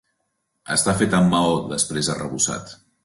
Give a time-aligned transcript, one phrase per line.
[0.75, 2.75] Està fet amb maó després arrebossat.